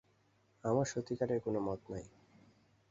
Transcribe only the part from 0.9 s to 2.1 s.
সত্যিকার কোনো মত নেই।